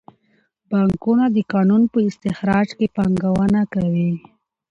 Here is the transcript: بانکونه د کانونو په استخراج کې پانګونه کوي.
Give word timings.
بانکونه 0.69 1.25
د 1.31 1.37
کانونو 1.51 1.85
په 1.93 1.99
استخراج 2.09 2.67
کې 2.77 2.87
پانګونه 2.95 3.61
کوي. 3.73 4.11